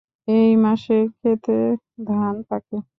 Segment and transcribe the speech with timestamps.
[0.27, 1.53] এই মাসে ক্ষেতে
[2.05, 2.77] ধান পাকে।